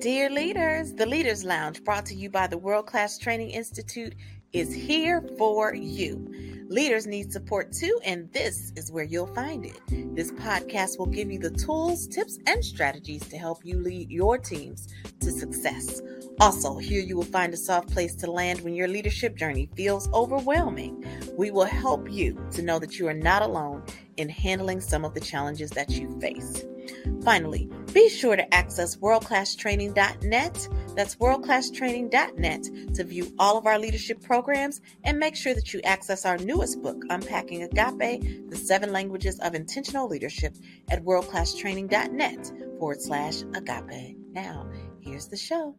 [0.00, 4.14] Dear leaders, the Leaders Lounge, brought to you by the World Class Training Institute,
[4.54, 6.64] is here for you.
[6.70, 9.78] Leaders need support too, and this is where you'll find it.
[10.16, 14.38] This podcast will give you the tools, tips, and strategies to help you lead your
[14.38, 14.88] teams
[15.20, 16.00] to success.
[16.40, 20.08] Also, here you will find a soft place to land when your leadership journey feels
[20.14, 21.04] overwhelming.
[21.36, 23.82] We will help you to know that you are not alone
[24.16, 26.64] in handling some of the challenges that you face.
[27.22, 30.68] Finally, be sure to access worldclasstraining.net.
[30.94, 36.24] That's worldclasstraining.net to view all of our leadership programs and make sure that you access
[36.24, 40.56] our newest book, Unpacking Agape The Seven Languages of Intentional Leadership,
[40.90, 44.16] at worldclasstraining.net forward slash agape.
[44.32, 44.70] Now,
[45.00, 45.74] here's the show.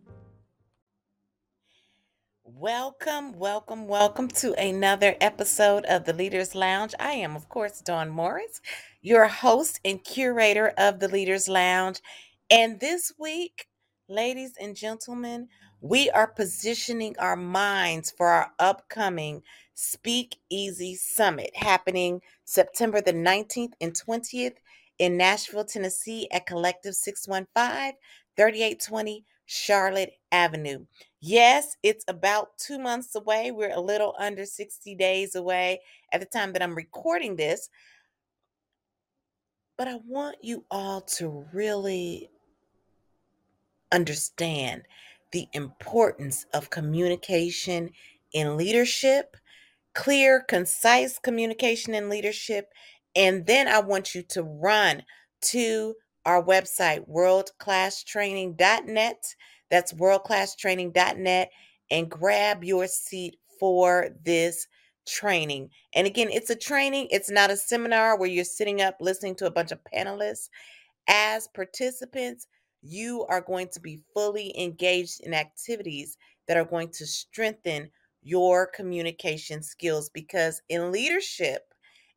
[2.44, 6.94] Welcome, welcome, welcome to another episode of the Leaders Lounge.
[7.00, 8.62] I am, of course, Dawn Morris,
[9.02, 12.02] your host and curator of the Leaders Lounge.
[12.50, 13.68] And this week,
[14.10, 15.48] ladies and gentlemen,
[15.82, 19.42] we are positioning our minds for our upcoming
[19.74, 24.58] Speak Easy Summit happening September the 19th and 20th
[25.00, 27.94] in Nashville, Tennessee at Collective 615
[28.38, 30.86] 3820 Charlotte Avenue.
[31.20, 33.52] Yes, it's about two months away.
[33.52, 35.82] We're a little under 60 days away
[36.14, 37.70] at the time that I'm recording this.
[39.82, 42.30] But I want you all to really
[43.92, 44.84] understand
[45.32, 47.90] the importance of communication
[48.32, 49.38] in leadership,
[49.96, 52.72] clear, concise communication in leadership.
[53.16, 55.02] And then I want you to run
[55.46, 55.96] to
[56.28, 59.36] our website, worldclasstraining.net
[59.72, 61.50] that's worldclasstraining.net
[61.90, 64.68] and grab your seat for this
[65.12, 65.70] training.
[65.94, 69.46] And again, it's a training, it's not a seminar where you're sitting up listening to
[69.46, 70.50] a bunch of panelists.
[71.08, 72.48] As participants,
[72.82, 77.90] you are going to be fully engaged in activities that are going to strengthen
[78.24, 81.74] your communication skills because in leadership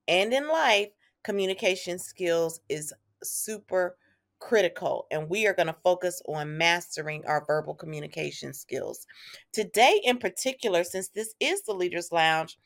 [0.07, 0.89] and in life,
[1.23, 2.93] communication skills is
[3.23, 3.97] super
[4.39, 9.07] critical, and we are going to focus on mastering our verbal communication skills.
[9.53, 12.59] Today, in particular, since this is the Leaders Lounge,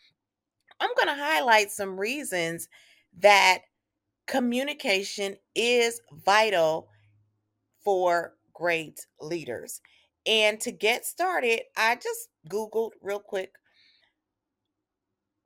[0.81, 2.69] I'm going to highlight some reasons
[3.19, 3.61] that
[4.27, 6.89] communication is vital
[7.85, 9.81] for great leaders.
[10.27, 13.53] And to get started, I just Googled real quick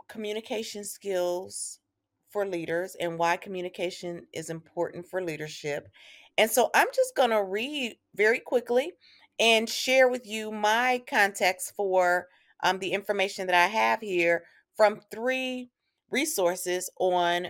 [0.08, 1.78] communication skills
[2.30, 5.88] for leaders and why communication is important for leadership.
[6.38, 8.92] And so I'm just going to read very quickly
[9.38, 12.26] and share with you my context for
[12.62, 14.44] um, the information that I have here
[14.82, 15.70] from three
[16.10, 17.46] resources on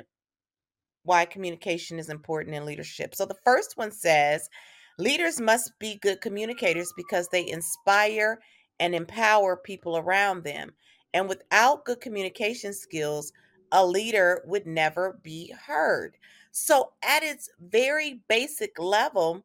[1.04, 3.14] why communication is important in leadership.
[3.14, 4.50] So the first one says
[4.98, 8.38] leaders must be good communicators because they inspire
[8.80, 10.72] and empower people around them.
[11.14, 13.32] And without good communication skills,
[13.72, 16.18] a leader would never be heard.
[16.50, 19.42] So, at its very basic level,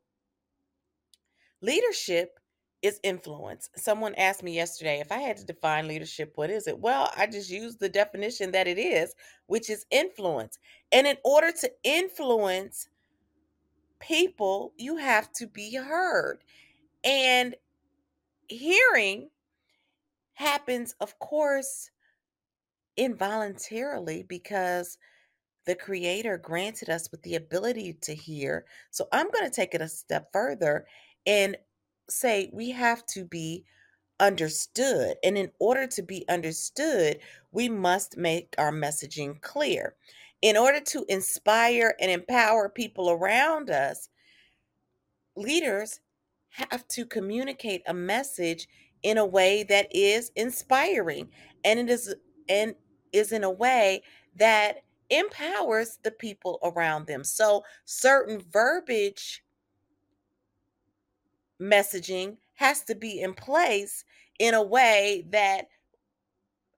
[1.61, 2.37] leadership
[2.81, 3.69] is influence.
[3.75, 6.79] Someone asked me yesterday if I had to define leadership, what is it?
[6.79, 9.15] Well, I just used the definition that it is,
[9.47, 10.59] which is influence.
[10.91, 12.87] And in order to influence
[13.99, 16.39] people, you have to be heard.
[17.03, 17.55] And
[18.47, 19.29] hearing
[20.33, 21.89] happens, of course,
[22.95, 24.97] involuntarily because
[25.65, 28.65] the creator granted us with the ability to hear.
[28.91, 30.85] So I'm going to take it a step further
[31.25, 31.57] and
[32.09, 33.65] say we have to be
[34.19, 35.15] understood.
[35.23, 37.19] And in order to be understood,
[37.51, 39.95] we must make our messaging clear.
[40.41, 44.09] In order to inspire and empower people around us,
[45.35, 45.99] leaders
[46.49, 48.67] have to communicate a message
[49.03, 51.29] in a way that is inspiring
[51.63, 52.13] and it is
[52.49, 52.75] and
[53.13, 54.01] is in a way
[54.35, 57.23] that empowers the people around them.
[57.23, 59.43] So, certain verbiage
[61.61, 64.03] messaging has to be in place
[64.39, 65.67] in a way that,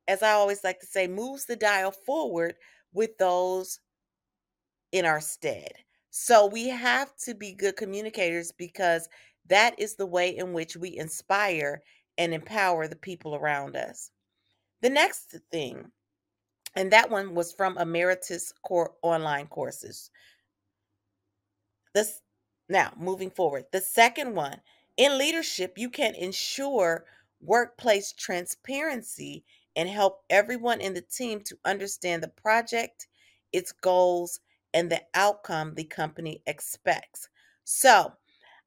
[0.08, 2.56] as I always like to say, moves the dial forward
[2.94, 3.80] with those
[4.92, 5.72] in our stead.
[6.10, 9.08] So, we have to be good communicators because
[9.48, 11.84] that is the way in which we inspire
[12.18, 14.12] and empower the people around us.
[14.82, 15.92] The next thing
[16.76, 20.12] and that one was from Emeritus Core Online Courses.
[21.94, 22.22] This
[22.70, 23.66] now moving forward.
[23.72, 24.62] The second one
[25.00, 27.08] in leadership, you can ensure
[27.42, 29.46] workplace transparency
[29.78, 33.08] and help everyone in the team to understand the project,
[33.54, 34.42] its goals,
[34.76, 37.30] and the outcome the company expects.
[37.64, 38.14] So,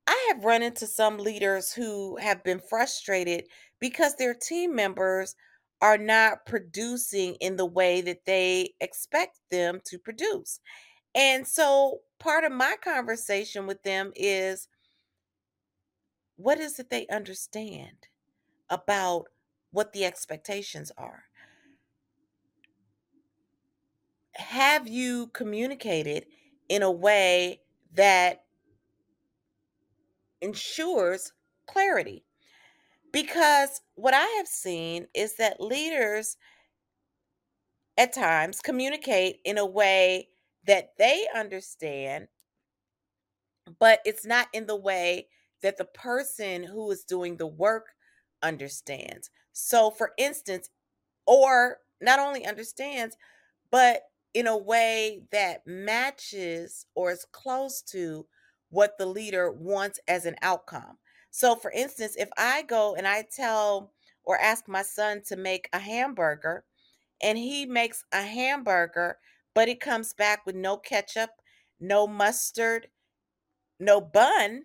[0.06, 3.48] I have run into some leaders who have been frustrated
[3.80, 5.36] because their team members
[5.82, 10.60] are not producing in the way that they expect them to produce.
[11.14, 14.68] And so part of my conversation with them is
[16.36, 18.08] what is it they understand
[18.70, 19.26] about
[19.70, 21.24] what the expectations are?
[24.34, 26.26] Have you communicated
[26.68, 27.60] in a way
[27.94, 28.44] that
[30.40, 31.32] ensures
[31.66, 32.24] clarity?
[33.12, 36.38] Because what I have seen is that leaders
[37.98, 40.28] at times communicate in a way
[40.66, 42.28] that they understand,
[43.78, 45.28] but it's not in the way
[45.62, 47.88] that the person who is doing the work
[48.42, 49.30] understands.
[49.52, 50.70] So, for instance,
[51.26, 53.16] or not only understands,
[53.70, 54.02] but
[54.34, 58.26] in a way that matches or is close to
[58.70, 60.98] what the leader wants as an outcome.
[61.30, 63.92] So, for instance, if I go and I tell
[64.24, 66.64] or ask my son to make a hamburger,
[67.22, 69.18] and he makes a hamburger,
[69.54, 71.30] but it comes back with no ketchup,
[71.80, 72.88] no mustard,
[73.78, 74.64] no bun.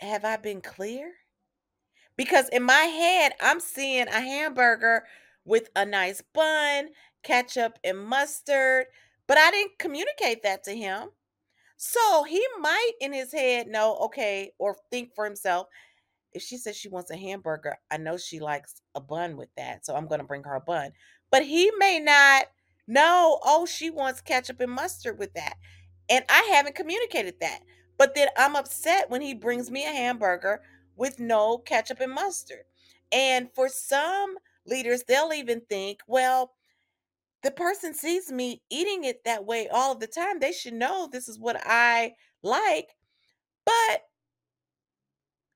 [0.00, 1.12] Have I been clear?
[2.16, 5.04] Because in my head, I'm seeing a hamburger
[5.44, 6.88] with a nice bun,
[7.22, 8.86] ketchup, and mustard,
[9.26, 11.10] but I didn't communicate that to him.
[11.76, 15.68] So he might in his head know, okay, or think for himself,
[16.32, 19.86] if she says she wants a hamburger, I know she likes a bun with that.
[19.86, 20.90] So I'm going to bring her a bun.
[21.30, 22.46] But he may not
[22.86, 25.54] know, oh, she wants ketchup and mustard with that.
[26.08, 27.60] And I haven't communicated that.
[27.98, 30.62] But then I'm upset when he brings me a hamburger
[30.96, 32.64] with no ketchup and mustard.
[33.12, 34.36] And for some
[34.66, 36.52] leaders, they'll even think, well,
[37.42, 40.38] the person sees me eating it that way all of the time.
[40.38, 42.96] They should know this is what I like.
[43.64, 44.02] But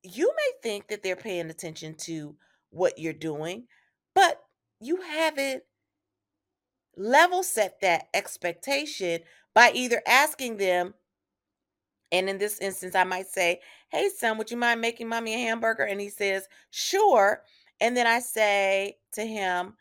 [0.03, 2.37] you may think that they're paying attention to
[2.71, 3.67] what you're doing,
[4.15, 4.41] but
[4.81, 5.63] you haven't
[6.97, 9.21] level set that expectation
[9.55, 10.95] by either asking them,
[12.13, 13.61] and in this instance, I might say,
[13.91, 15.85] Hey, son, would you mind making mommy a hamburger?
[15.85, 17.43] And he says, Sure.
[17.81, 19.75] And then I say to him,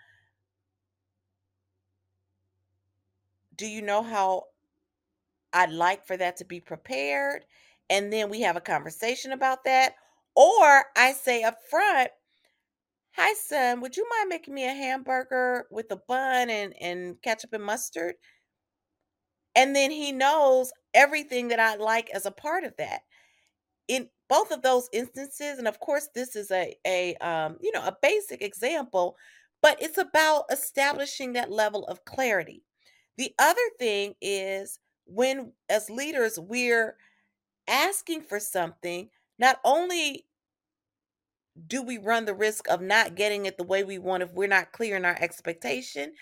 [3.56, 4.48] Do you know how
[5.54, 7.46] I'd like for that to be prepared?
[7.90, 9.96] And then we have a conversation about that.
[10.36, 12.12] Or I say up front,
[13.16, 17.54] Hi, son, would you mind making me a hamburger with a bun and, and ketchup
[17.54, 18.16] and mustard?
[19.56, 23.02] And then he knows everything that I like as a part of that.
[23.88, 27.86] In both of those instances, and of course, this is a, a um, you know,
[27.86, 29.18] a basic example,
[29.62, 32.64] but it's about establishing that level of clarity.
[33.18, 36.96] The other thing is when as leaders we're
[37.68, 40.26] asking for something, not only
[41.68, 44.48] do we run the risk of not getting it the way we want if we're
[44.48, 46.14] not clear in our expectation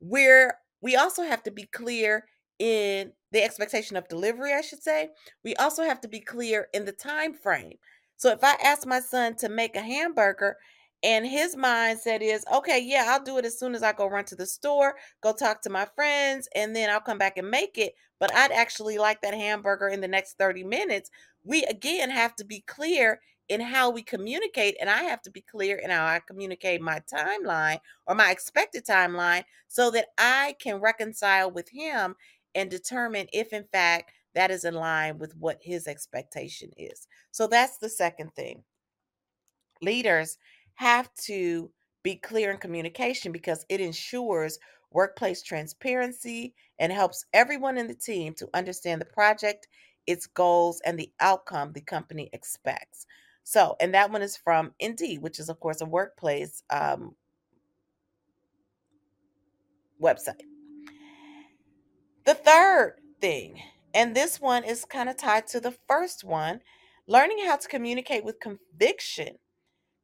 [0.00, 2.24] we're we also have to be clear
[2.58, 5.10] in the expectation of delivery i should say
[5.44, 7.76] we also have to be clear in the time frame.
[8.16, 10.56] So if i ask my son to make a hamburger
[11.02, 14.24] and his mindset is okay yeah i'll do it as soon as i go run
[14.24, 17.78] to the store go talk to my friends and then i'll come back and make
[17.78, 21.10] it but i'd actually like that hamburger in the next 30 minutes
[21.44, 25.42] we again have to be clear in how we communicate and i have to be
[25.42, 30.80] clear in how i communicate my timeline or my expected timeline so that i can
[30.80, 32.14] reconcile with him
[32.56, 37.46] and determine if in fact that is in line with what his expectation is so
[37.46, 38.64] that's the second thing
[39.82, 40.38] leaders
[40.74, 41.70] have to
[42.02, 44.58] be clear in communication because it ensures
[44.92, 49.66] workplace transparency and helps everyone in the team to understand the project,
[50.06, 53.06] its goals, and the outcome the company expects.
[53.42, 57.14] So, and that one is from Indeed, which is, of course, a workplace um,
[60.02, 60.42] website.
[62.26, 63.62] The third thing,
[63.94, 66.60] and this one is kind of tied to the first one
[67.06, 69.38] learning how to communicate with conviction.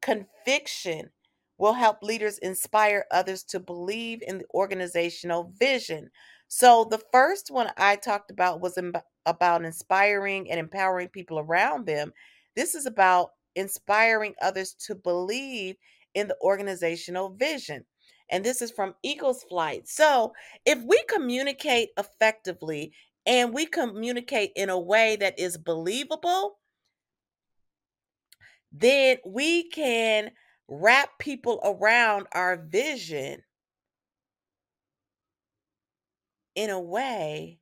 [0.02, 1.12] Conviction
[1.58, 6.10] will help leaders inspire others to believe in the organizational vision.
[6.48, 8.94] So, the first one I talked about was im-
[9.26, 12.12] about inspiring and empowering people around them.
[12.56, 15.76] This is about inspiring others to believe
[16.14, 17.86] in the organizational vision.
[18.32, 19.86] And this is from Eagles Flight.
[19.86, 20.32] So,
[20.64, 22.94] if we communicate effectively
[23.26, 26.58] and we communicate in a way that is believable,
[28.72, 30.30] then we can
[30.66, 33.42] wrap people around our vision
[36.54, 37.58] in a way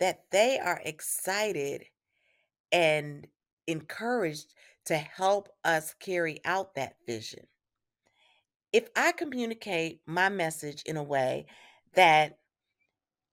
[0.00, 1.84] that they are excited
[2.72, 3.26] and
[3.66, 4.54] encouraged
[4.86, 7.46] to help us carry out that vision.
[8.72, 11.46] If I communicate my message in a way
[11.94, 12.38] that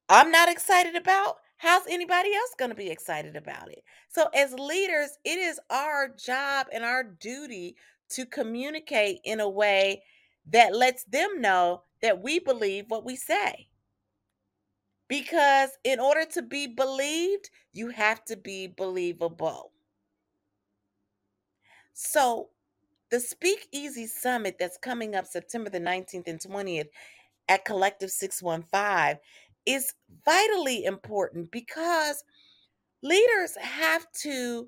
[0.09, 3.83] I'm not excited about, how's anybody else going to be excited about it?
[4.09, 7.75] So, as leaders, it is our job and our duty
[8.09, 10.03] to communicate in a way
[10.51, 13.67] that lets them know that we believe what we say.
[15.07, 19.71] Because in order to be believed, you have to be believable.
[21.93, 22.49] So,
[23.11, 26.89] the Speakeasy Summit that's coming up September the 19th and 20th
[27.47, 29.19] at Collective 615
[29.65, 32.23] is vitally important because
[33.01, 34.67] leaders have to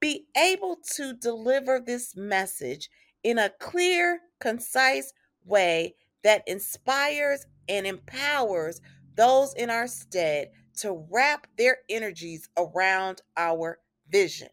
[0.00, 2.88] be able to deliver this message
[3.22, 5.12] in a clear, concise
[5.44, 8.80] way that inspires and empowers
[9.16, 13.78] those in our stead to wrap their energies around our
[14.10, 14.48] vision.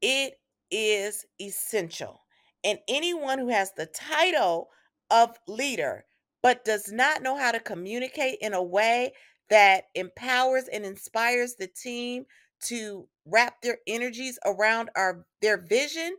[0.00, 0.38] It
[0.70, 2.20] is essential.
[2.64, 4.68] And anyone who has the title
[5.10, 6.04] of leader
[6.42, 9.12] but does not know how to communicate in a way
[9.50, 12.24] that empowers and inspires the team
[12.60, 16.16] to wrap their energies around our their vision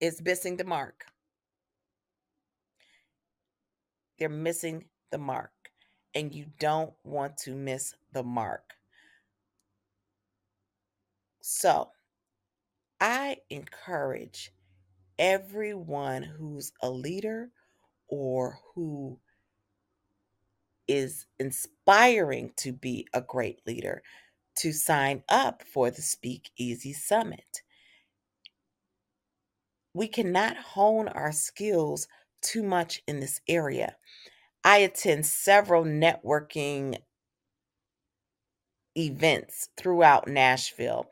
[0.00, 1.04] is missing the mark.
[4.18, 5.50] They're missing the mark
[6.14, 8.74] and you don't want to miss the mark.
[11.40, 11.90] So,
[13.00, 14.52] I encourage
[15.18, 17.50] everyone who's a leader
[18.08, 19.18] or who
[20.88, 24.02] is inspiring to be a great leader
[24.56, 27.62] to sign up for the Speak Easy Summit.
[29.94, 32.08] We cannot hone our skills
[32.42, 33.96] too much in this area.
[34.64, 36.98] I attend several networking
[38.96, 41.06] events throughout Nashville.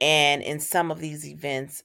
[0.00, 1.82] And in some of these events,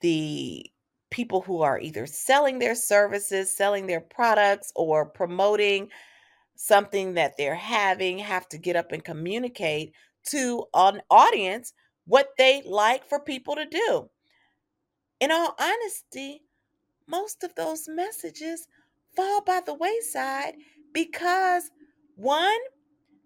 [0.00, 0.66] the
[1.10, 5.88] people who are either selling their services, selling their products, or promoting
[6.56, 9.92] something that they're having have to get up and communicate
[10.24, 11.72] to an audience
[12.06, 14.08] what they like for people to do.
[15.20, 16.42] In all honesty,
[17.06, 18.66] most of those messages
[19.14, 20.54] fall by the wayside
[20.92, 21.70] because
[22.16, 22.58] one,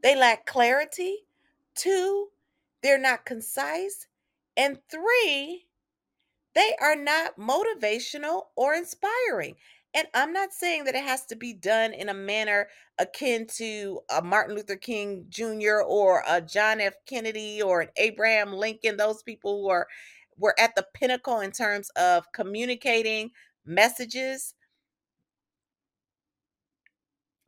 [0.02, 1.26] they lack clarity,
[1.74, 2.28] two,
[2.86, 4.06] they're not concise,
[4.56, 5.66] and three,
[6.54, 9.56] they are not motivational or inspiring.
[9.92, 14.00] And I'm not saying that it has to be done in a manner akin to
[14.16, 15.82] a Martin Luther King Jr.
[15.84, 16.94] or a John F.
[17.06, 19.88] Kennedy or an Abraham Lincoln, those people who are
[20.38, 23.30] were at the pinnacle in terms of communicating
[23.64, 24.54] messages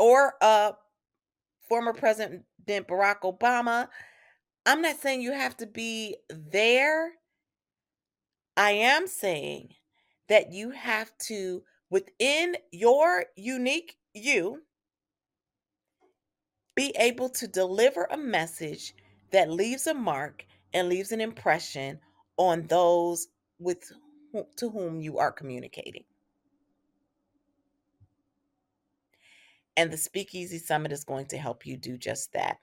[0.01, 0.73] or uh
[1.69, 3.89] former president Barack Obama.
[4.69, 7.13] I'm not saying you have to be there.
[8.55, 9.71] I am saying
[10.29, 14.61] that you have to within your unique you
[16.75, 18.95] be able to deliver a message
[19.33, 20.45] that leaves a mark
[20.75, 21.99] and leaves an impression
[22.37, 23.91] on those with
[24.57, 26.05] to whom you are communicating.
[29.79, 32.59] And the Speakeasy Summit is going to help you do just that.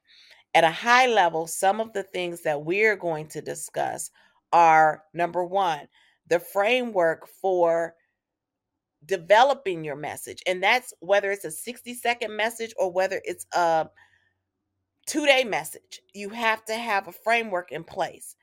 [0.56, 4.10] At a high level, some of the things that we're going to discuss
[4.54, 5.90] are number one,
[6.28, 7.96] the framework for
[9.06, 10.42] developing your message.
[10.48, 13.90] And that's whether it's a 60 second message or whether it's a
[15.06, 16.02] two day message.
[16.14, 18.38] You have to have a framework in place.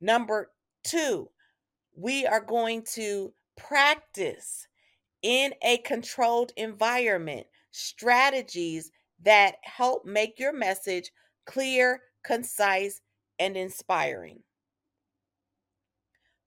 [0.00, 0.50] Number
[0.82, 1.30] two,
[1.94, 4.66] we are going to practice
[5.22, 8.90] in a controlled environment strategies
[9.22, 11.12] that help make your message
[11.46, 13.00] clear, concise,
[13.38, 14.40] and inspiring.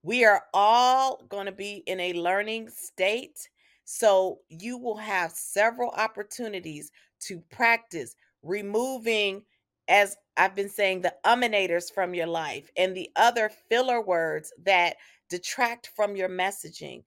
[0.03, 3.49] We are all going to be in a learning state.
[3.85, 9.43] So you will have several opportunities to practice removing,
[9.87, 14.97] as I've been saying, the uminators from your life and the other filler words that
[15.29, 17.03] detract from your messaging.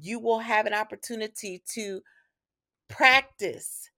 [0.00, 2.00] You will have an opportunity to
[2.88, 3.90] practice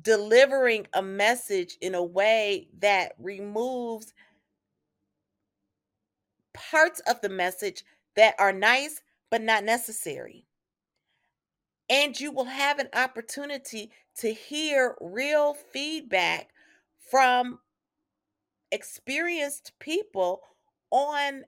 [0.00, 4.12] delivering a message in a way that removes
[6.52, 7.84] parts of the message
[8.16, 10.46] that are nice but not necessary.
[11.90, 16.48] And you will have an opportunity to hear real feedback
[17.10, 17.58] from
[18.72, 20.40] experienced people
[20.90, 21.44] on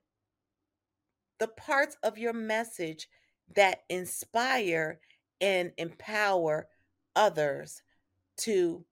[1.39, 3.09] the parts of your message
[3.55, 5.01] that inspire
[5.41, 6.69] and empower
[7.15, 7.83] others
[8.39, 8.85] to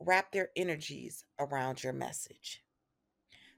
[0.00, 2.62] wrap their energies around your message.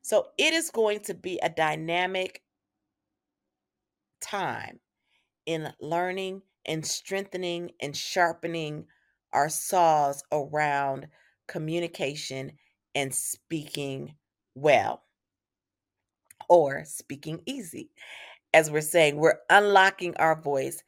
[0.03, 2.43] So it is going to be a dynamic
[4.21, 4.79] time
[5.47, 8.87] in learning and strengthening and sharpening
[9.33, 11.09] our saws around
[11.49, 12.53] communication
[12.95, 14.15] and speaking
[14.55, 15.03] well
[16.49, 17.91] or speaking easy.
[18.55, 20.83] As we're saying, we're unlocking our voice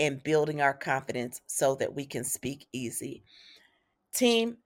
[0.00, 3.22] and building our confidence so that we can speak easy.
[4.14, 4.56] Team,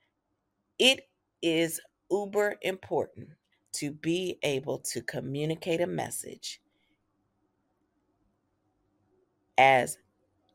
[0.78, 1.08] it
[1.42, 3.30] is uber important
[3.72, 6.60] to be able to communicate a message
[9.58, 9.98] as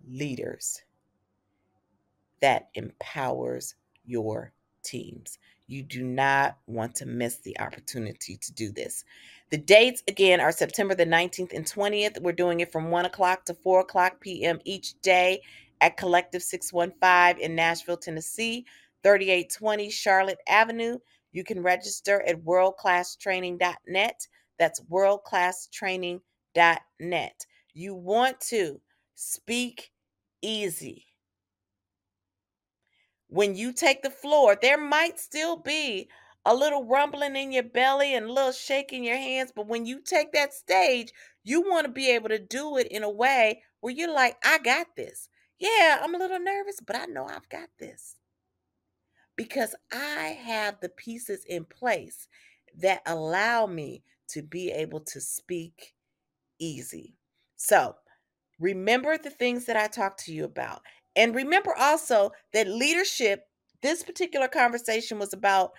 [0.09, 0.81] leaders
[2.41, 5.39] that empowers your teams.
[5.67, 9.03] You do not want to miss the opportunity to do this.
[9.51, 12.21] The dates again are September the 19th and 20th.
[12.21, 14.59] We're doing it from 1 o'clock to 4 o'clock p.m.
[14.63, 15.41] each day
[15.81, 18.67] at Collective 615 in Nashville, Tennessee,
[19.01, 20.99] 3820 Charlotte Avenue.
[21.31, 24.27] You can register at worldclasstraining.net.
[24.59, 27.45] That's worldclasstraining.net.
[27.73, 28.81] You want to
[29.15, 29.91] speak
[30.43, 31.07] easy.
[33.29, 36.07] When you take the floor, there might still be
[36.49, 40.01] a little rumbling in your belly and a little shaking your hands, but when you
[40.01, 41.11] take that stage,
[41.43, 44.57] you want to be able to do it in a way where you're like, I
[44.57, 45.29] got this.
[45.59, 48.15] Yeah, I'm a little nervous, but I know I've got this
[49.35, 52.27] because I have the pieces in place
[52.79, 55.93] that allow me to be able to speak
[56.59, 57.15] easy.
[57.57, 57.95] So,
[58.59, 60.81] remember the things that I talked to you about.
[61.15, 63.45] And remember also that leadership,
[63.83, 65.73] this particular conversation was about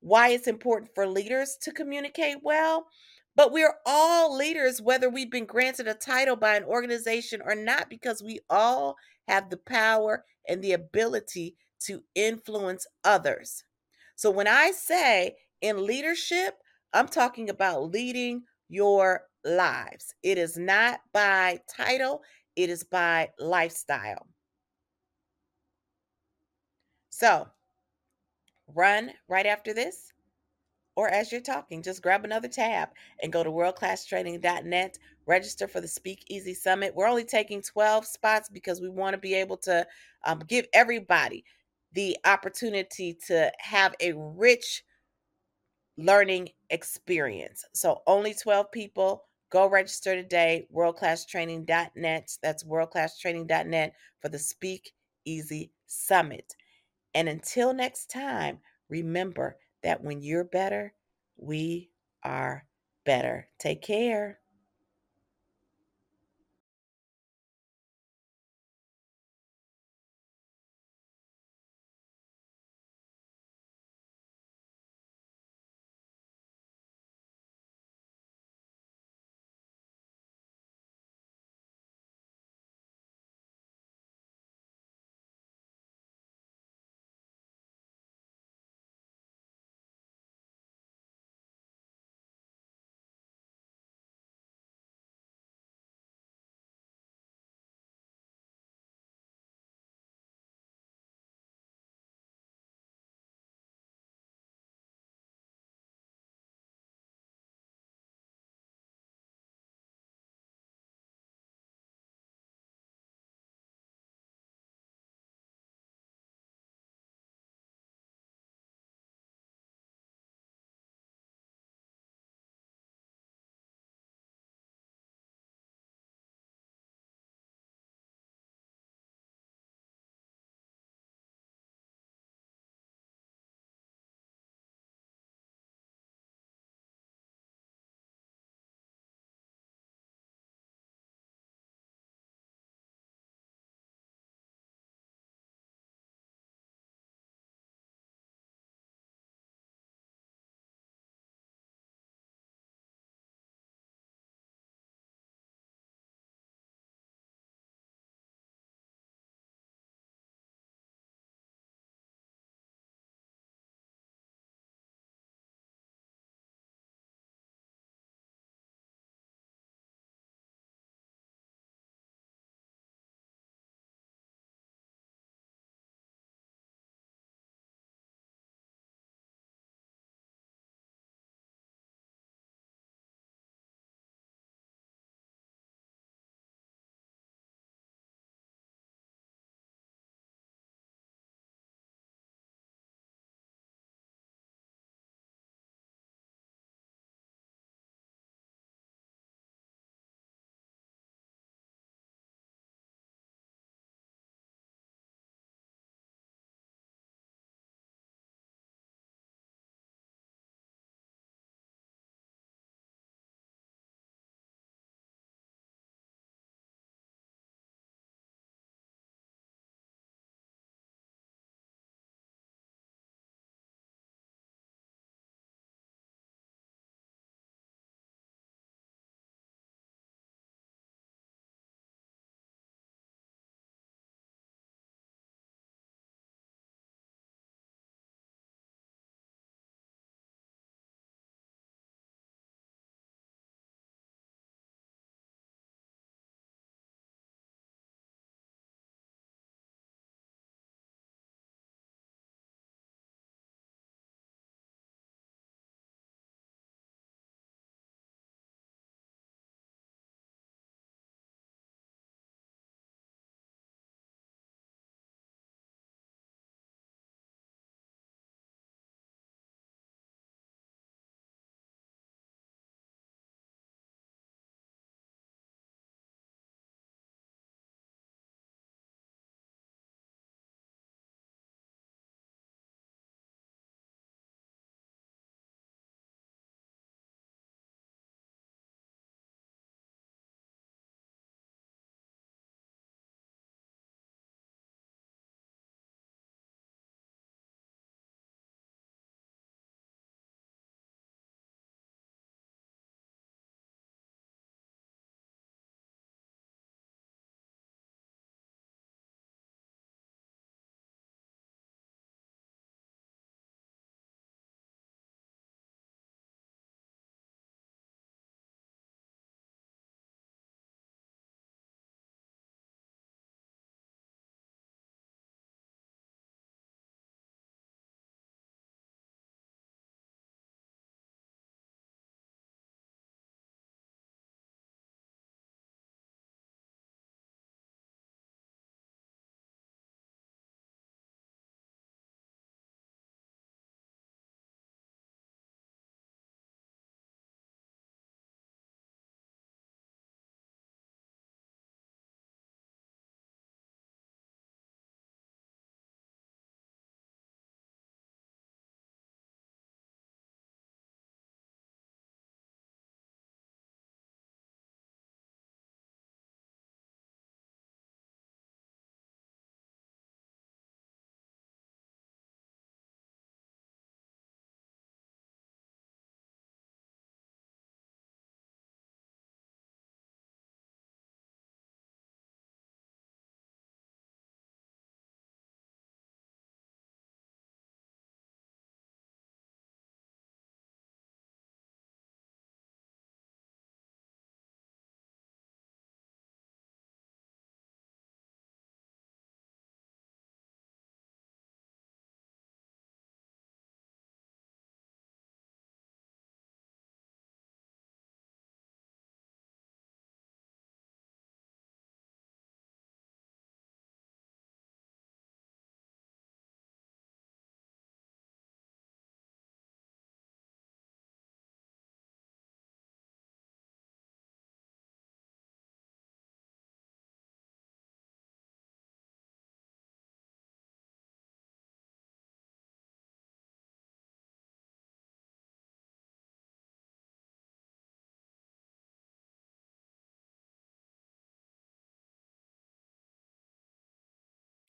[0.00, 2.86] why it's important for leaders to communicate well.
[3.34, 7.90] But we're all leaders, whether we've been granted a title by an organization or not,
[7.90, 8.96] because we all
[9.28, 13.62] have the power and the ability to influence others.
[14.16, 16.54] So when I say in leadership,
[16.94, 20.14] I'm talking about leading your lives.
[20.22, 22.22] It is not by title,
[22.56, 24.26] it is by lifestyle.
[27.10, 27.48] So
[28.74, 30.12] run right after this
[30.96, 32.88] or as you're talking, just grab another tab
[33.22, 36.94] and go to worldclasstraining.net, register for the Speak Easy Summit.
[36.94, 39.86] We're only taking 12 spots because we want to be able to
[40.24, 41.44] um, give everybody
[41.92, 44.82] the opportunity to have a rich
[45.98, 47.64] learning experience.
[47.74, 49.22] So only 12 people.
[49.50, 52.36] Go register today, worldclasstraining.net.
[52.42, 54.92] That's worldclasstraining.net for the Speak
[55.24, 56.54] Easy Summit.
[57.16, 60.94] And until next time, remember that when you're better,
[61.36, 61.90] we
[62.22, 62.68] are
[63.04, 63.48] better.
[63.58, 64.40] Take care.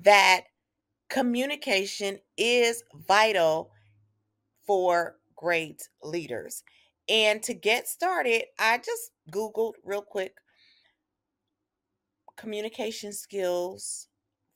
[0.01, 0.41] That
[1.09, 3.71] communication is vital
[4.65, 6.63] for great leaders.
[7.09, 10.33] And to get started, I just Googled real quick
[12.35, 14.07] communication skills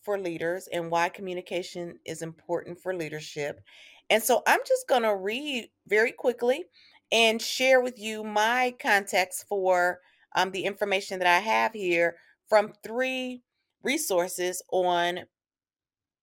[0.01, 3.61] for leaders and why communication is important for leadership.
[4.09, 6.65] And so I'm just going to read very quickly
[7.11, 9.99] and share with you my context for
[10.35, 12.15] um, the information that I have here
[12.47, 13.41] from three
[13.83, 15.21] resources on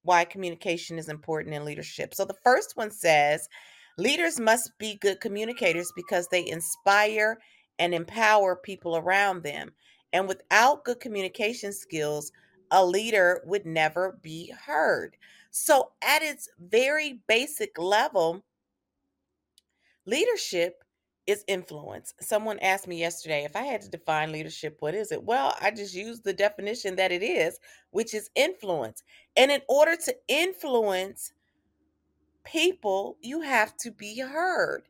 [0.02, 2.14] why communication is important in leadership.
[2.14, 3.48] So the first one says
[3.98, 7.38] leaders must be good communicators because they inspire
[7.78, 9.72] and empower people around them.
[10.12, 12.32] And without good communication skills,
[12.70, 15.16] a leader would never be heard.
[15.50, 18.44] So, at its very basic level,
[20.06, 20.84] leadership
[21.28, 22.14] is influence.
[22.20, 25.22] Someone asked me yesterday if I had to define leadership, what is it?
[25.22, 27.60] Well, I just used the definition that it is,
[27.90, 29.02] which is influence.
[29.36, 31.34] And in order to influence
[32.44, 34.84] people, you have to be heard.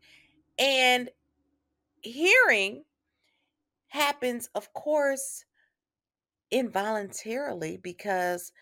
[0.61, 1.11] And
[2.03, 2.85] hearing
[3.89, 5.45] happens, of course,
[6.53, 8.53] involuntarily because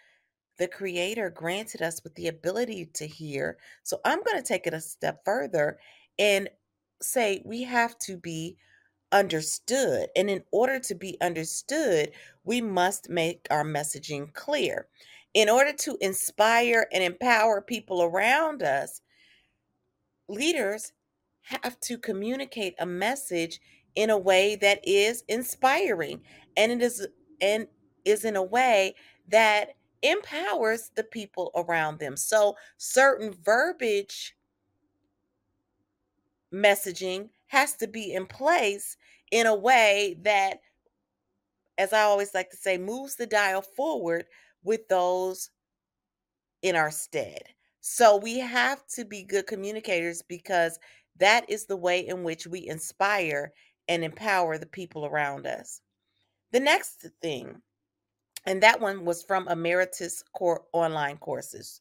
[0.56, 3.58] the creator granted us with the ability to hear.
[3.82, 5.78] So I'm going to take it a step further
[6.18, 6.48] and
[7.00, 8.56] say we have to be
[9.12, 10.08] understood.
[10.16, 12.12] And in order to be understood,
[12.44, 14.88] we must make our messaging clear.
[15.34, 19.02] In order to inspire and empower people around us,
[20.28, 20.92] leaders
[21.42, 23.60] have to communicate a message
[23.94, 26.20] in a way that is inspiring
[26.56, 27.06] and it is
[27.40, 27.66] and
[28.04, 28.94] is in a way
[29.28, 29.70] that
[30.02, 32.16] empowers the people around them.
[32.16, 34.35] So certain verbiage
[36.56, 38.96] messaging has to be in place
[39.30, 40.60] in a way that
[41.78, 44.24] as I always like to say moves the dial forward
[44.64, 45.50] with those
[46.62, 47.42] in our stead.
[47.80, 50.78] So we have to be good communicators because
[51.18, 53.52] that is the way in which we inspire
[53.88, 55.80] and empower the people around us.
[56.52, 57.60] The next thing,
[58.46, 61.80] and that one was from Emeritus Core Online Courses.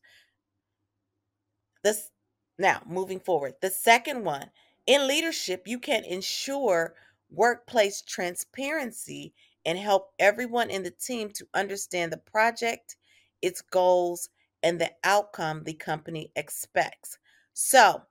[1.83, 2.11] This
[2.57, 3.53] now moving forward.
[3.61, 4.49] The second one,
[4.85, 6.95] in leadership, you can ensure
[7.29, 9.33] workplace transparency
[9.65, 12.95] and help everyone in the team to understand the project,
[13.41, 14.29] its goals,
[14.63, 17.17] and the outcome the company expects.
[17.53, 18.03] So,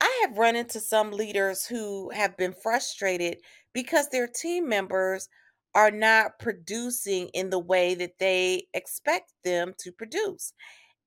[0.00, 3.38] I have run into some leaders who have been frustrated
[3.72, 5.28] because their team members
[5.74, 10.52] are not producing in the way that they expect them to produce.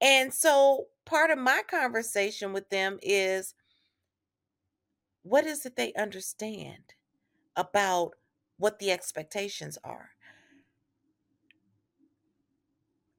[0.02, 3.54] And so, part of my conversation with them is
[5.26, 6.94] what is it they understand
[7.56, 8.12] about
[8.58, 10.12] what the expectations are?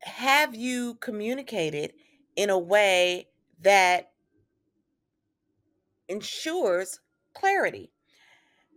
[0.06, 1.92] have you communicated
[2.36, 3.26] in a way
[3.60, 4.12] that
[6.08, 7.00] ensures
[7.34, 7.90] clarity?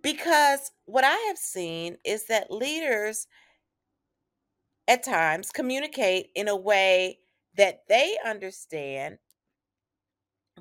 [0.01, 3.27] Because what I have seen is that leaders
[4.87, 7.19] at times communicate in a way
[7.57, 9.19] that they understand,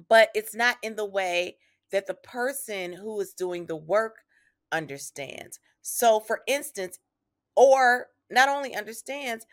[0.09, 1.57] but it's not in the way
[1.90, 4.24] that the person who is doing the work
[4.72, 5.59] understands.
[5.83, 6.98] So, for instance,
[7.57, 9.46] or not only understands,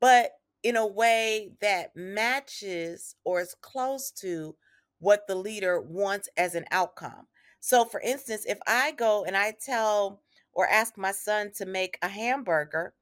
[0.00, 4.56] but in a way that matches or is close to
[4.98, 7.26] what the leader wants as an outcome.
[7.60, 10.22] So, for instance, if I go and I tell
[10.52, 12.94] or ask my son to make a hamburger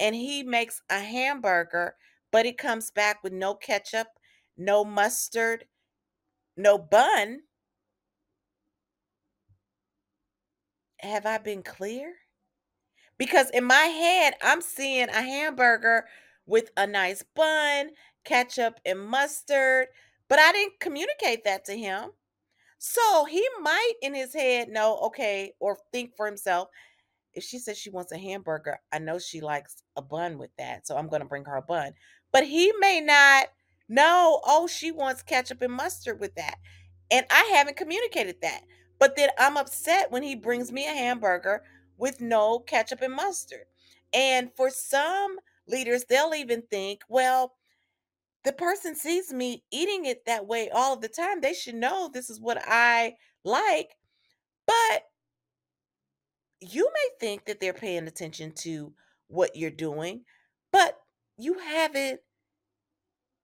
[0.00, 1.96] and he makes a hamburger,
[2.32, 4.08] but it comes back with no ketchup,
[4.56, 5.66] no mustard,
[6.56, 7.42] no bun,
[11.00, 12.14] have I been clear?
[13.18, 16.04] Because in my head, I'm seeing a hamburger
[16.46, 17.90] with a nice bun,
[18.24, 19.86] ketchup, and mustard.
[20.28, 22.10] But I didn't communicate that to him.
[22.78, 26.68] So he might in his head know, okay, or think for himself,
[27.32, 30.86] if she says she wants a hamburger, I know she likes a bun with that.
[30.86, 31.92] So I'm going to bring her a bun.
[32.32, 33.46] But he may not
[33.88, 36.56] know, oh, she wants ketchup and mustard with that.
[37.10, 38.62] And I haven't communicated that.
[38.98, 41.62] But then I'm upset when he brings me a hamburger
[41.98, 43.66] with no ketchup and mustard.
[44.12, 47.54] And for some leaders, they'll even think, well,
[48.44, 51.40] the person sees me eating it that way all of the time.
[51.40, 53.96] They should know this is what I like.
[54.66, 55.02] But
[56.60, 58.92] you may think that they're paying attention to
[59.28, 60.22] what you're doing,
[60.72, 60.98] but
[61.36, 62.20] you haven't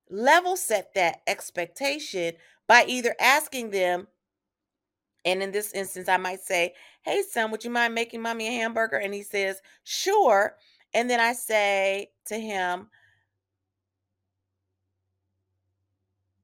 [0.09, 2.35] level set that expectation
[2.69, 4.07] by either asking them,
[5.25, 8.53] and in this instance, I might say, Hey, son, would you mind making mommy a
[8.53, 8.97] hamburger?
[8.97, 10.57] And he says, Sure.
[10.95, 12.89] And then I say to him,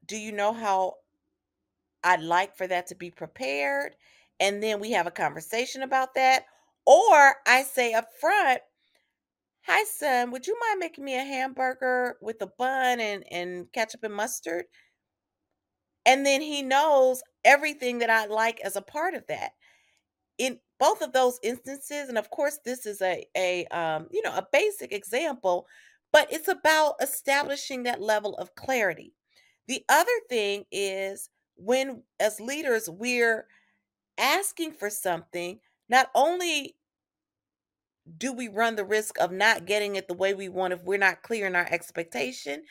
[0.07, 0.95] do you know how
[2.03, 3.95] I'd like for that to be prepared?
[4.41, 6.45] And then we have a conversation about that.
[6.87, 8.63] Or I say up front,
[9.67, 14.03] Hi, son, would you mind making me a hamburger with a bun and, and ketchup
[14.03, 14.65] and mustard?
[16.09, 19.51] And then he knows everything that I like as a part of that.
[20.39, 24.35] In both of those instances, and of course, this is a, a um, you know,
[24.35, 25.67] a basic example,
[26.11, 29.13] but it's about establishing that level of clarity.
[29.67, 33.47] The other thing is when as leaders we're
[34.17, 36.77] asking for something, not only
[38.17, 40.97] do we run the risk of not getting it the way we want if we're
[40.97, 42.63] not clear in our expectation,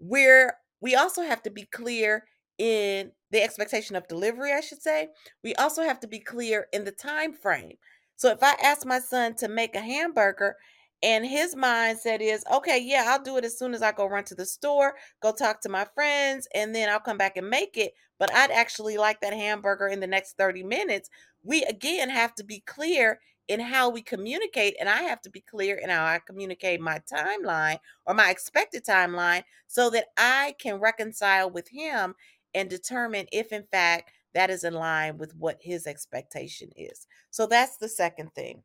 [0.00, 2.24] we're we also have to be clear
[2.62, 5.08] in the expectation of delivery, I should say.
[5.42, 7.72] We also have to be clear in the time frame.
[8.14, 10.54] So if I ask my son to make a hamburger
[11.02, 14.22] and his mindset is, okay, yeah, I'll do it as soon as I go run
[14.26, 17.76] to the store, go talk to my friends, and then I'll come back and make
[17.76, 17.94] it.
[18.20, 21.10] But I'd actually like that hamburger in the next 30 minutes.
[21.42, 25.40] We again have to be clear in how we communicate, and I have to be
[25.40, 30.78] clear in how I communicate my timeline or my expected timeline so that I can
[30.78, 32.14] reconcile with him
[32.54, 37.06] and determine if, in fact, that is in line with what his expectation is.
[37.30, 38.62] So that's the second thing.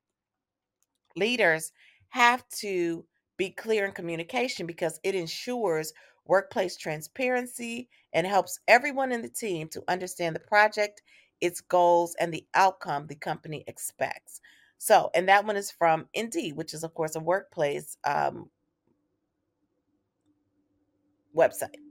[1.15, 1.71] Leaders
[2.09, 3.05] have to
[3.37, 5.93] be clear in communication because it ensures
[6.25, 11.01] workplace transparency and helps everyone in the team to understand the project,
[11.41, 14.41] its goals, and the outcome the company expects.
[14.77, 18.49] So, and that one is from Indeed, which is, of course, a workplace um,
[21.35, 21.86] website.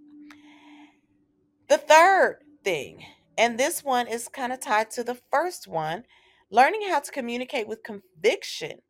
[1.69, 3.05] The third thing,
[3.37, 6.05] and this one is kind of tied to the first one
[6.49, 8.83] learning how to communicate with conviction.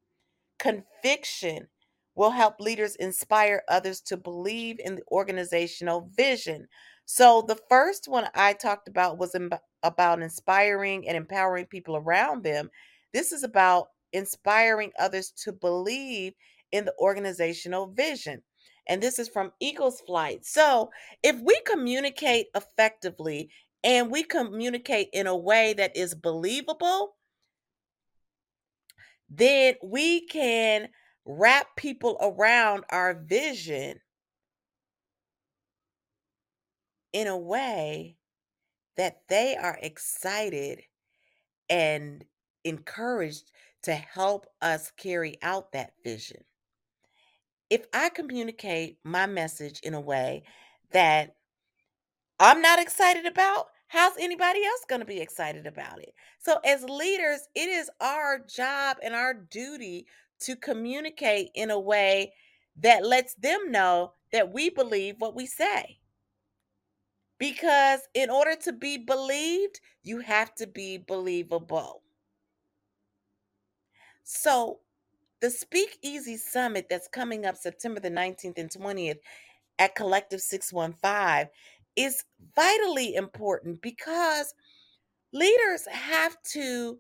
[0.59, 1.69] Conviction
[2.15, 6.69] will help leaders inspire others to believe in the organizational vision.
[7.07, 9.35] So, the first one I talked about was
[9.83, 12.71] about inspiring and empowering people around them.
[13.15, 16.35] This is about inspiring others to believe
[16.73, 18.43] in the organizational vision.
[18.89, 20.45] And this is from Eagles Flight.
[20.47, 20.91] So,
[21.23, 23.51] if we communicate effectively
[23.83, 27.17] and we communicate in a way that is believable,
[29.29, 30.89] then we can
[31.25, 34.01] wrap people around our vision
[37.13, 38.17] in a way
[38.97, 40.83] that they are excited
[41.69, 42.25] and
[42.65, 43.51] encouraged
[43.83, 46.45] to help us carry out that vision.
[47.71, 50.45] If I communicate my message in a way
[50.93, 51.35] that
[52.39, 56.15] I'm not excited about, how's anybody else going to be excited about it?
[56.39, 60.07] So, as leaders, it is our job and our duty
[60.41, 62.33] to communicate in a way
[62.79, 65.99] that lets them know that we believe what we say.
[67.39, 72.03] Because in order to be believed, you have to be believable.
[74.25, 74.81] So,
[75.41, 79.19] the Speakeasy Summit that's coming up September the 19th and 20th
[79.79, 81.51] at Collective 615
[81.97, 84.55] is vitally important because
[85.33, 86.99] leaders have to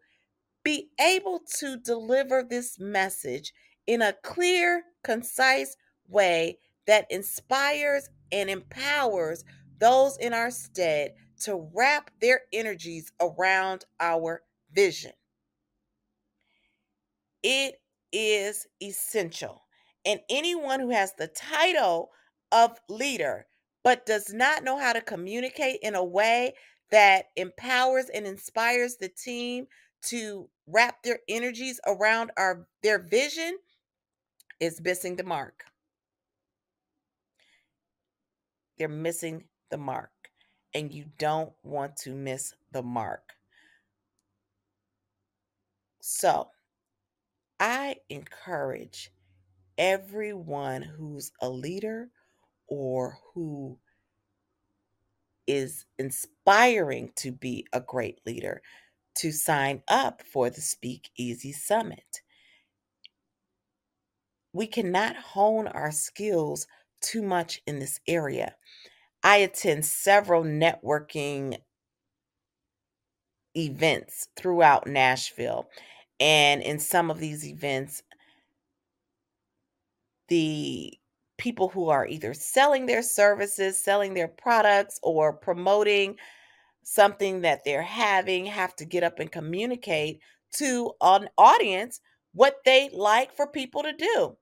[0.64, 3.52] be able to deliver this message
[3.86, 5.76] in a clear, concise
[6.08, 9.44] way that inspires and empowers
[9.78, 15.12] those in our stead to wrap their energies around our vision.
[17.42, 17.76] It
[18.16, 19.62] is essential.
[20.06, 22.10] And anyone who has the title
[22.50, 23.46] of leader
[23.84, 26.54] but does not know how to communicate in a way
[26.90, 29.66] that empowers and inspires the team
[30.02, 33.58] to wrap their energies around our their vision
[34.60, 35.64] is missing the mark.
[38.78, 40.10] They're missing the mark
[40.74, 43.34] and you don't want to miss the mark.
[46.00, 46.48] So,
[47.58, 49.10] I encourage
[49.78, 52.10] everyone who's a leader
[52.68, 53.78] or who
[55.46, 58.62] is inspiring to be a great leader
[59.16, 62.20] to sign up for the Speak Easy Summit.
[64.52, 66.66] We cannot hone our skills
[67.00, 68.56] too much in this area.
[69.22, 71.58] I attend several networking
[73.56, 75.68] events throughout Nashville,
[76.20, 78.02] and in some of these events,
[80.28, 80.92] the
[81.38, 86.16] people who are either selling their services, selling their products, or promoting
[86.82, 90.20] something that they're having have to get up and communicate
[90.52, 92.00] to an audience
[92.32, 94.36] what they like for people to do.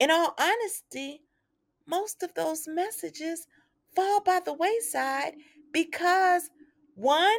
[0.00, 1.22] In all honesty,
[1.86, 3.46] most of those messages
[3.94, 5.34] fall by the wayside
[5.72, 6.50] because
[6.94, 7.38] one,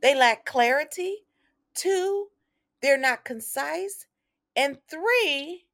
[0.00, 1.24] they lack clarity,
[1.74, 2.28] two,
[2.82, 4.06] they're not concise,
[4.56, 5.64] and three,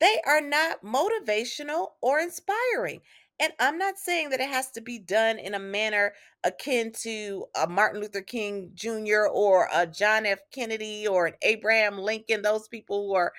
[0.00, 3.00] they are not motivational or inspiring.
[3.40, 6.14] And I'm not saying that it has to be done in a manner
[6.44, 9.26] akin to a Martin Luther King Jr.
[9.32, 10.40] or a John F.
[10.52, 13.32] Kennedy or an Abraham Lincoln, those people who are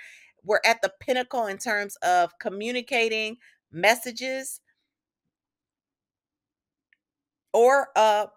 [0.44, 3.38] were at the pinnacle in terms of communicating
[3.72, 4.62] messages
[7.54, 8.28] or uh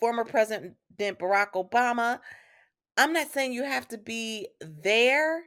[0.00, 2.20] former President Barack Obama.
[2.96, 5.44] I'm not saying you have to be there.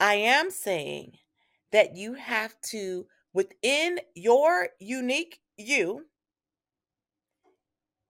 [0.00, 1.18] I am saying
[1.72, 6.06] that you have to, within your unique you,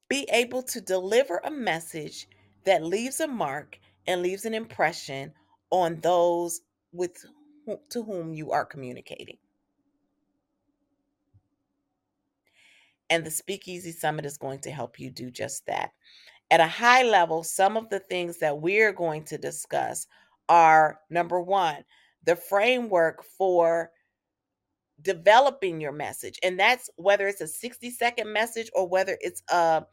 [0.09, 2.29] be able to deliver a message
[2.65, 5.33] that leaves a mark and leaves an impression
[5.71, 6.61] on those
[6.93, 7.25] with
[7.91, 9.37] to whom you are communicating.
[13.11, 15.91] And the Speakeasy Summit is going to help you do just that.
[16.51, 20.07] At a high level, some of the things that we're going to discuss
[20.49, 21.85] are number one,
[22.25, 23.91] the framework for
[25.03, 26.39] developing your message.
[26.43, 29.85] And that's whether it's a 60 second message or whether it's a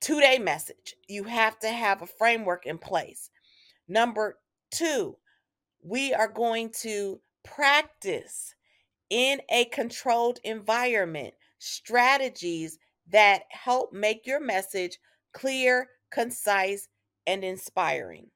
[0.00, 0.96] two day message.
[1.08, 3.30] You have to have a framework in place.
[3.88, 4.38] Number
[4.70, 5.16] two,
[5.82, 8.54] we are going to practice
[9.10, 12.78] in a controlled environment strategies
[13.10, 14.98] that help make your message
[15.36, 16.88] clear, concise,
[17.26, 18.26] and inspiring.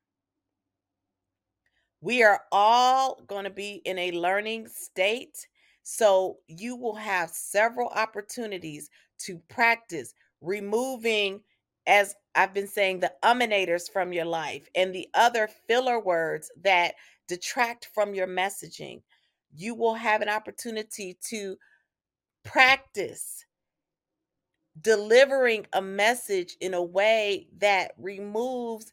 [2.02, 5.48] We are all going to be in a learning state.
[5.82, 8.90] So you will have several opportunities
[9.20, 11.40] to practice removing,
[11.86, 16.96] as I've been saying, the uminators from your life and the other filler words that
[17.28, 19.00] detract from your messaging.
[19.54, 21.56] You will have an opportunity to
[22.44, 23.46] practice
[24.78, 28.92] delivering a message in a way that removes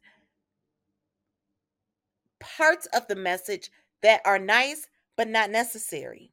[2.40, 3.72] parts of the message
[4.02, 6.32] that are nice but not necessary.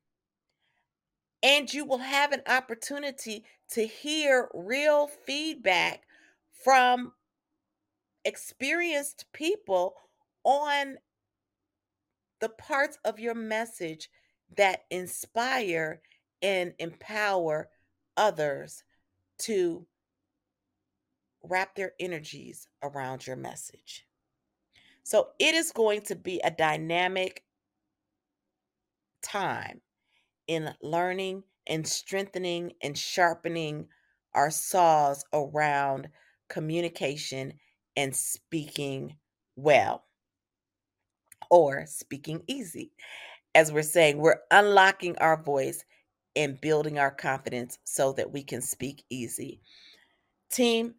[1.42, 6.04] And you will have an opportunity to hear real feedback
[6.62, 7.12] from
[8.24, 9.94] experienced people
[10.44, 10.96] on
[12.40, 14.10] the parts of your message
[14.56, 16.00] that inspire
[16.42, 17.68] and empower
[18.16, 18.84] others
[19.38, 19.86] to
[21.42, 24.06] wrap their energies around your message.
[25.02, 27.44] So it is going to be a dynamic
[29.22, 29.80] time
[30.46, 33.88] in learning and strengthening and sharpening
[34.34, 36.08] our saws around
[36.48, 37.52] communication
[37.96, 39.16] and speaking
[39.56, 40.04] well
[41.50, 42.92] or speaking easy.
[43.54, 45.84] As we're saying, we're unlocking our voice
[46.36, 49.60] and building our confidence so that we can speak easy.
[50.50, 50.94] Team,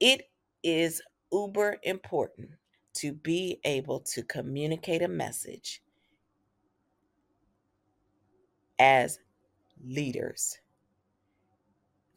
[0.00, 0.28] it
[0.62, 2.50] is uber important
[2.94, 5.82] to be able to communicate a message
[8.78, 9.18] as
[9.84, 10.58] leaders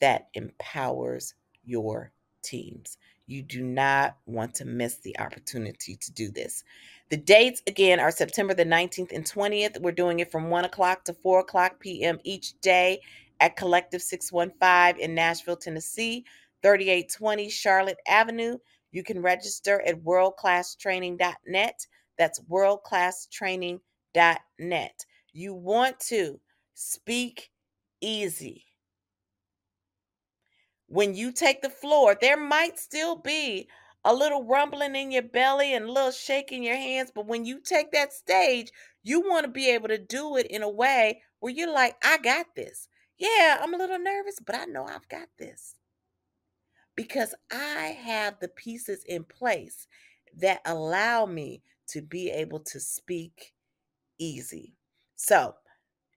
[0.02, 1.34] that empowers
[1.64, 2.12] your
[2.42, 2.98] teams.
[3.28, 6.64] You do not want to miss the opportunity to do this.
[7.10, 9.82] The dates again are September the 19th and 20th.
[9.82, 12.20] We're doing it from 1 o'clock to 4 o'clock p.m.
[12.24, 13.02] each day
[13.40, 16.26] at Collective 615 in Nashville, Tennessee,
[16.62, 18.58] 3820 Charlotte Avenue.
[18.92, 21.88] You can register at worldclasstraining.net.
[22.18, 25.06] That's worldclasstraining.net.
[25.34, 26.40] You want to
[26.76, 27.52] speak
[28.02, 28.66] easy.
[30.96, 33.68] When you take the floor, there might still be
[34.06, 37.12] a little rumbling in your belly and a little shaking your hands.
[37.14, 38.72] But when you take that stage,
[39.04, 42.18] you want to be able to do it in a way where you're like, I
[42.20, 42.88] got this.
[43.18, 45.76] Yeah, I'm a little nervous, but I know I've got this.
[46.96, 49.88] Because I have the pieces in place
[50.38, 53.54] that allow me to be able to speak
[54.18, 54.78] easy.
[55.18, 55.56] So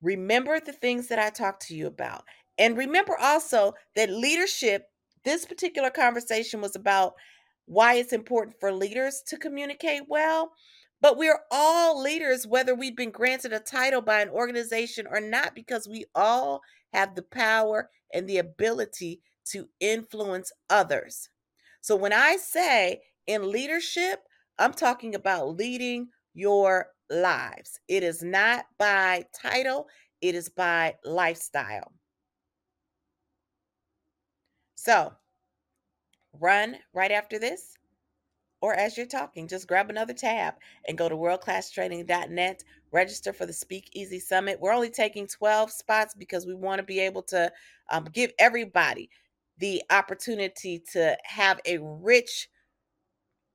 [0.03, 2.23] remember the things that I talked to you about.
[2.59, 4.87] And remember also that leadership,
[5.25, 7.15] this particular conversation was about
[7.67, 10.53] why it's important for leaders to communicate well.
[11.01, 15.55] But we're all leaders, whether we've been granted a title by an organization or not,
[15.55, 16.61] because we all
[16.93, 19.21] have the power and the ability
[19.53, 21.29] to influence others.
[21.81, 24.21] So when I say in leadership,
[24.59, 27.79] I'm talking about leading your lives.
[27.87, 29.87] It is not by title,
[30.21, 31.93] it is by lifestyle.
[34.79, 35.13] So,
[36.41, 37.77] run right after this.
[38.61, 40.55] or as you're talking, just grab another tab
[40.89, 44.61] and go to worldclasstraining.net, register for the Speak Easy Summit.
[44.61, 47.53] We're only taking 12 spots because we want to be able to
[47.91, 49.11] um, give everybody
[49.59, 52.49] the opportunity to have a rich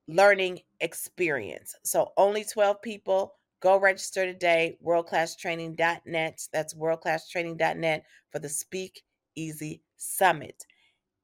[0.09, 1.75] learning experience.
[1.83, 3.35] So only 12 people.
[3.61, 6.47] Go register today, worldclasstraining.net.
[6.53, 9.03] That's worldclasstraining.net for the Speak
[9.35, 10.65] Easy Summit.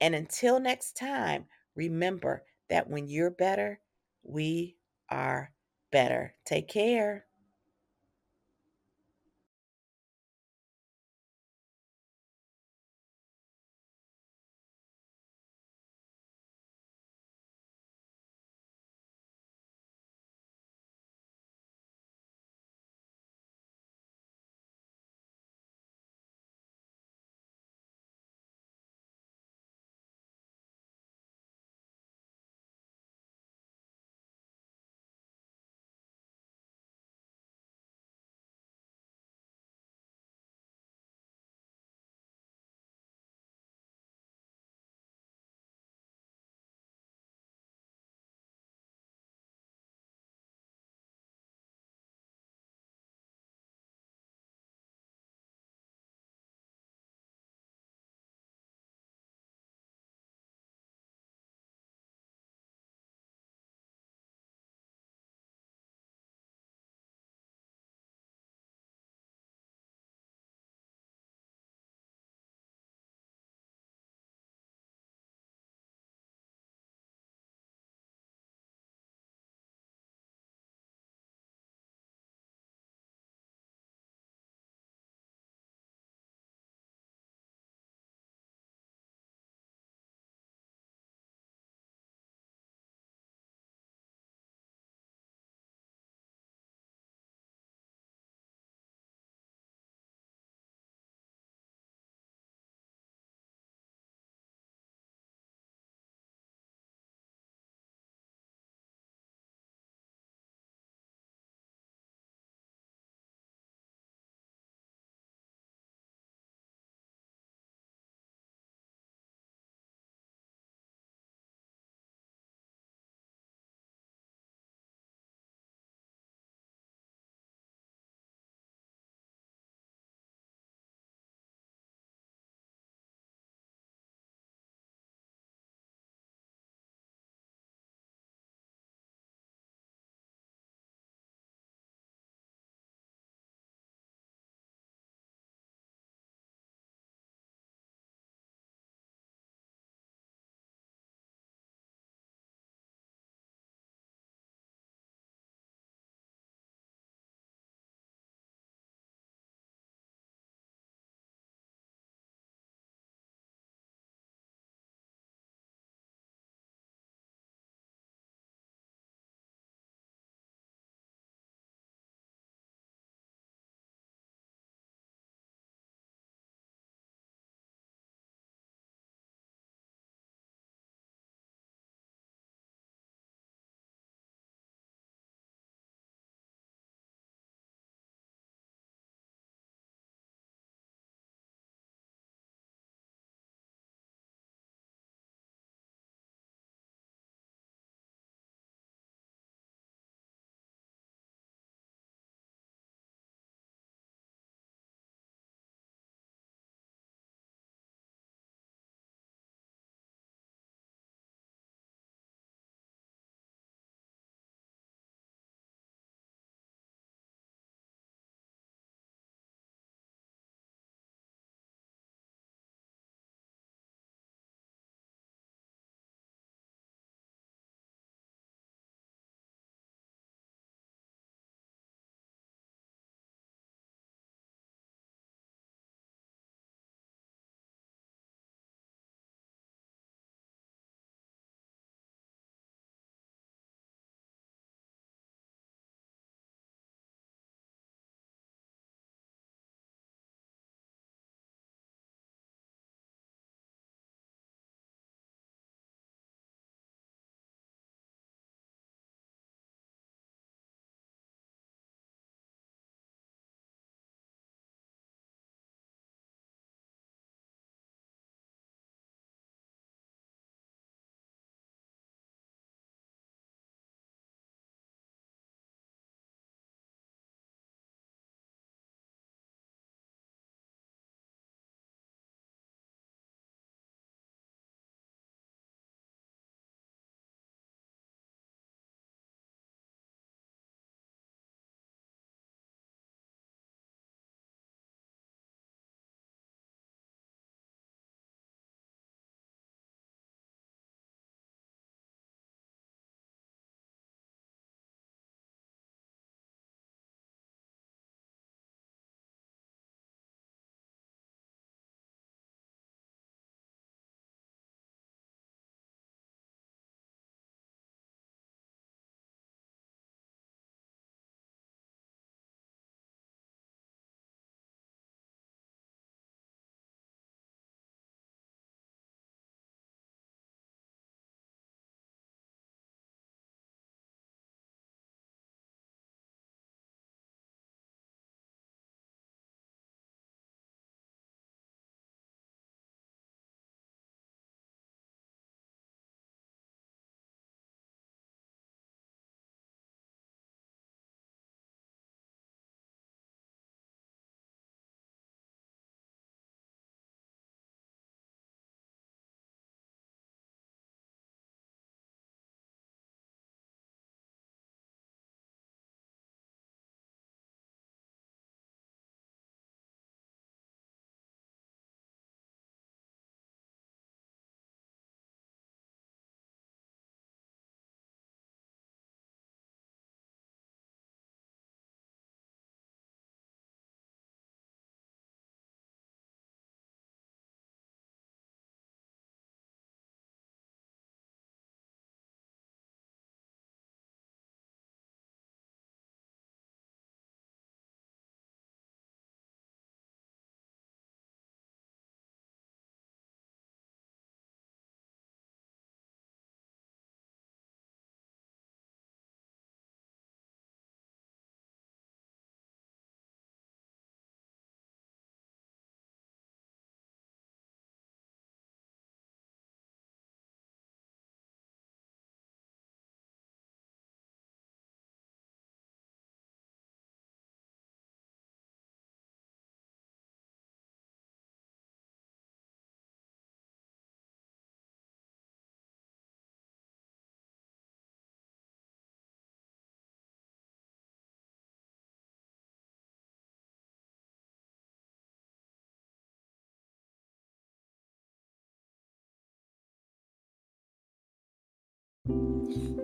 [0.02, 3.82] And until next time, remember that when you're better,
[4.24, 4.78] we
[5.10, 5.54] are
[5.92, 6.36] better.
[6.46, 7.28] Take care.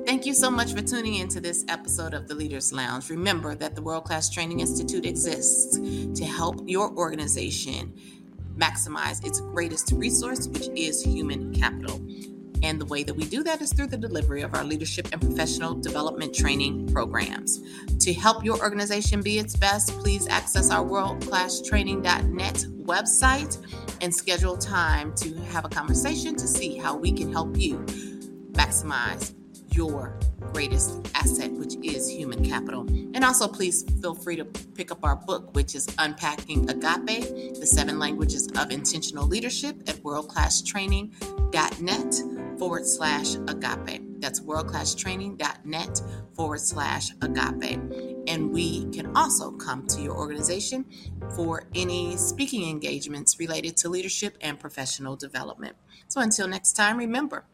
[0.05, 3.09] Thank you so much for tuning in to this episode of the Leaders Lounge.
[3.09, 7.93] Remember that the World Class Training Institute exists to help your organization
[8.55, 11.99] maximize its greatest resource, which is human capital.
[12.63, 15.19] And the way that we do that is through the delivery of our leadership and
[15.19, 17.59] professional development training programs.
[17.99, 23.57] To help your organization be its best, please access our worldclasstraining.net website
[24.01, 27.84] and schedule time to have a conversation to see how we can help you
[28.56, 29.34] maximize
[29.76, 30.18] your
[30.53, 32.88] greatest asset, which is human capital.
[33.14, 37.66] And also, please feel free to pick up our book, which is Unpacking Agape, the
[37.66, 42.16] seven languages of intentional leadership at worldclasstraining.net
[42.58, 44.01] forward slash agape.
[44.22, 46.01] That's worldclasstraining.net
[46.36, 47.78] forward slash agape.
[48.28, 50.86] And we can also come to your organization
[51.36, 55.76] for any speaking engagements related to leadership and professional development.
[56.08, 57.45] So until next time, remember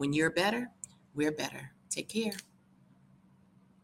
[0.00, 0.70] when you're better,
[1.14, 1.72] we're better.
[1.90, 2.32] Take care.